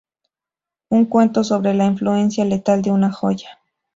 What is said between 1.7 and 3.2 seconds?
la influencia letal de una